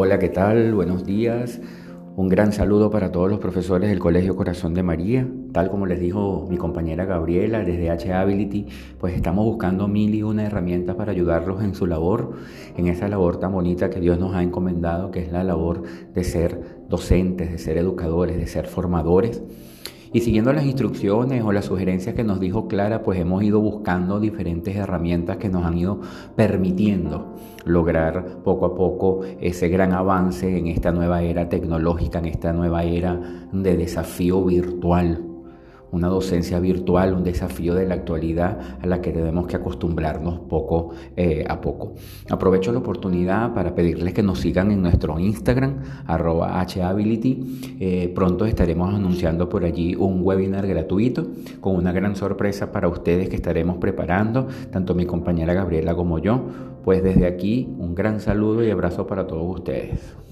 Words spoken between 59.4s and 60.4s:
ustedes.